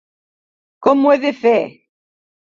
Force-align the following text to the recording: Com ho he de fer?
Com 0.87 1.03
ho 1.09 1.13
he 1.13 1.19
de 1.27 1.33
fer? 1.43 1.53